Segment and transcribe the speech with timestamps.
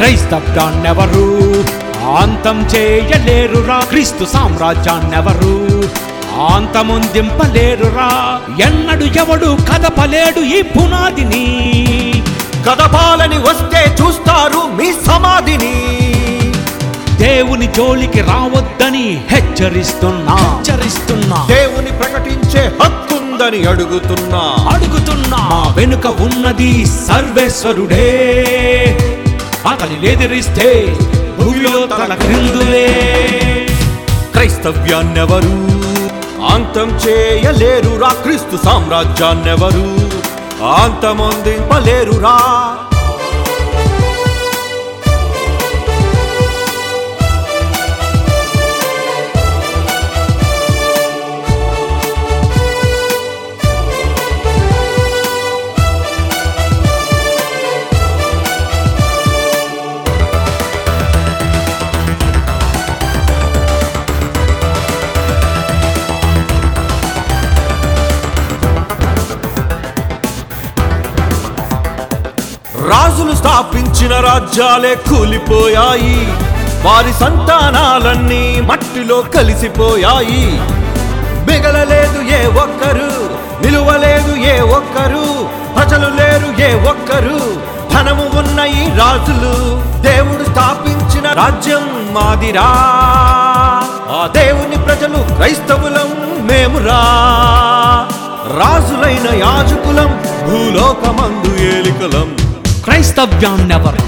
[0.00, 1.38] క్రైస్తవ్యాన్నెవరు
[2.16, 3.80] అంతం చేయలేరురా.
[3.80, 5.84] క్రీస్తు సామ్రాజ్యాన్నెవరు?
[6.54, 11.74] అంతమొందింపలేరురా ఎన్నడు ఎవడు కదపలేడు ఈ పునాదిని.
[12.70, 15.74] కదపాలని వస్తే చూస్తారు మీ సమాధిని.
[17.16, 20.34] దేవుని జోలికి రావద్దని హెచ్చరిస్తున్నా.
[20.34, 21.46] హెచ్చరిస్తున్నా.
[21.48, 24.70] దేవుని ప్రకటించే హక్కుందని అడుగుతున్నా.
[24.70, 25.74] అడుగుతున్నా.
[25.76, 28.06] వెనుక ఉన్నది సర్వేశ్వరుడే.
[29.66, 30.96] అతని ఎదిరిస్తే
[31.40, 32.88] భూమిలో తన క్రిందులే.
[34.32, 35.80] క్రైస్తవ్యాన్నెవరు?
[36.54, 40.10] అంతం చేయలేరురా క్రీస్తు సామ్రాజ్యాన్నెవరు?
[40.64, 42.36] అంతమొందింపలేరురా
[73.10, 76.18] రాజులు స్థాపించిన రాజ్యాలే కూలిపోయాయి.
[76.84, 80.44] వారి సంతానాలన్నీ మట్టిలో కలిసిపోయాయి.
[81.48, 83.10] మిగలలేదు ఏ ఒక్కరు
[83.64, 85.24] నిలువలేదు ఏ ఒక్కరు
[85.76, 87.40] ప్రజలు లేరు ఏ ఒక్కరు
[87.92, 89.54] ధనము ఉన్న ఈ రాజులు
[90.02, 92.68] దేవుడు స్థాపించిన రాజ్యం మాదిరా.
[94.18, 96.12] ఆ దేవుని ప్రజలు క్రైస్తవులం
[96.46, 97.00] మేమురా.
[98.60, 100.10] రాజులైన యాజకులం
[100.46, 102.49] భూలోకమందు ఏలికలం.
[102.90, 103.98] క్రైస్తవ్యాన్నెవరు?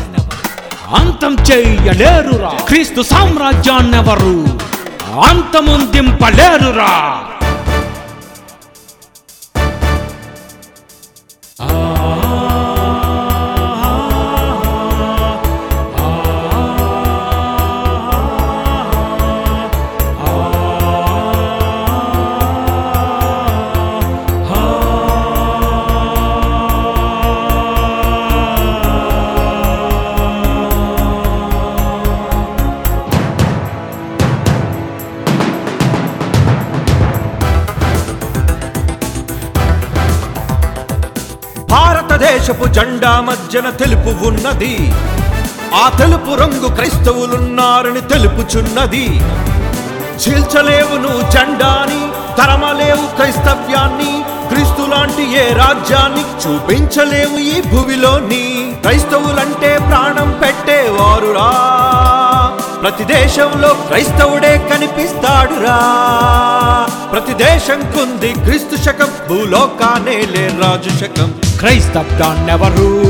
[0.95, 2.49] అంతం చేయలేరురా.
[2.69, 4.59] క్రీస్తు సామ్రాజ్యాన్నెవరు?
[5.29, 6.91] అంతముందింపలేరురా
[42.23, 44.75] భారతదేశపు జెండా మధ్యన తెలుపు ఉన్నది.
[45.75, 49.07] ఆ తెలుపు రంగు క్రైస్తవులున్నారని తెలుపుచున్నది.
[50.23, 52.01] చీల్చలేవు నువ్వు జెండాని
[52.39, 54.13] తరమలేవు క్రైస్తవ్యాన్ని
[54.49, 58.45] క్రీస్తు లాంటి ఏ రాజ్యాన్ని చూపించలేవు ఈ భూమిలోని.
[58.83, 61.51] క్రైస్తవులంటే ప్రాణం పెట్టేవారురా.
[62.83, 65.79] ప్రతి దేశంలో క్రైస్తవుడే కనిపిస్తాడురా.
[67.13, 71.33] ప్రతి దేశం కుంది క్రీస్తు శకం భూలోకానే లే రాజు శకం.
[71.63, 73.03] క్రైస్తవ్యాన్నెవరు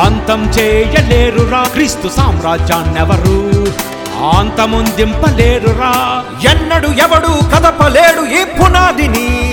[0.00, 1.62] అంతం చేయలేరురా.
[1.62, 3.66] క్రీస్తు సామ్రాజ్యాన్నెవరు?
[4.38, 9.52] అంతమొందింపలేరురా ఎన్నడు ఎవడు కదపలేడు ఈ పునాదిని.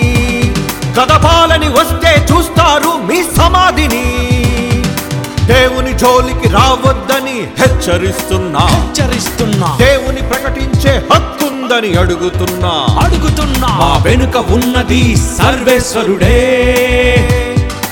[1.00, 4.30] కదపాలని వస్తే చూస్తారు మీ సమాధిని.
[5.46, 8.60] దేవుని జోలికి రావద్దని హెచ్చరిస్తున్నా.
[8.60, 9.78] హెచ్చరిస్తున్నా.
[9.80, 13.00] దేవుని ప్రకటించే హక్కుందని అడుగుతున్నా.
[13.00, 14.02] అడుగుతున్నా.
[14.04, 16.36] వెనుక ఉన్నది సర్వేశ్వరుడే.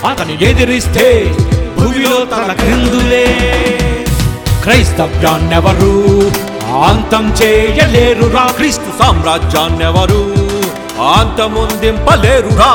[0.07, 1.36] అతని ఎదిరిస్తే
[1.80, 3.25] భూమిలో తల క్రిందులే.
[4.63, 5.95] క్రైస్తవ్యాన్నెవరు
[6.86, 8.45] అంతం చేయలేరురా.
[8.51, 10.24] క్రీస్తు సామ్రాజ్యాన్నెవరు
[11.18, 12.71] అంతమొందింపలేరురా